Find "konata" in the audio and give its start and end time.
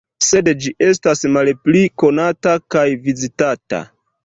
2.05-2.57